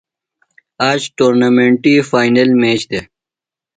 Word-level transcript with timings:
آج 0.89 1.01
ٹورنامنٹی 1.17 1.93
فائنل 2.09 2.49
میچ 2.61 2.81
دےۡ۔ 2.89 3.07